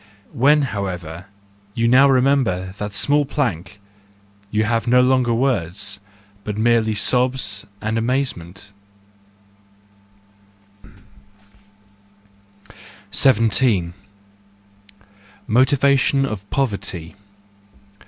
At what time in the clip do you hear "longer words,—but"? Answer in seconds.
4.99-6.57